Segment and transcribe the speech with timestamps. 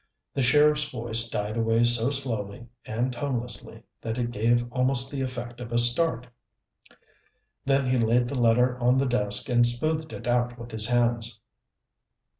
[0.33, 5.59] The sheriff's voice died away so slowly and tonelessly that it gave almost the effect
[5.59, 6.25] of a start.
[7.65, 11.43] Then he laid the letter on the desk and smoothed it out with his hands.